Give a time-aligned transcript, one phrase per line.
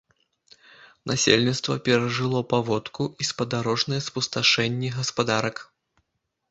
[1.11, 5.57] Насельніцтва перажыло паводку і спадарожнае спусташэнне гаспадарак.